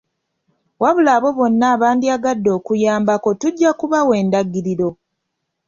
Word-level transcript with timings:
Wabula 0.81 1.11
abo 1.17 1.29
bonna 1.37 1.65
abandyagadde 1.75 2.49
okuyambako 2.57 3.29
tujja 3.41 3.69
kubawa 3.79 4.13
endagiriro. 4.21 4.89